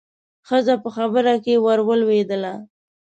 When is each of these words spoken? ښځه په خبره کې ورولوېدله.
ښځه 0.47 0.75
په 0.83 0.89
خبره 0.95 1.33
کې 1.43 1.63
ورولوېدله. 1.65 2.53